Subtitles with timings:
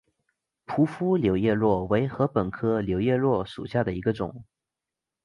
[0.65, 4.43] 匍匐柳叶箬为禾本科柳叶箬属下的一个种。